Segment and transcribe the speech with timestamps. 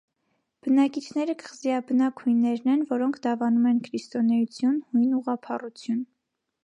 [0.67, 6.01] Բնակիչները կղզիաբնակ հույներն են, որոնք դավանում են քրիստոնեություն՝ հույն ուղղափառություն։